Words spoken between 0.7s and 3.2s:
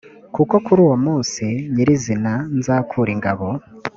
uwo munsi nyir izina nzakura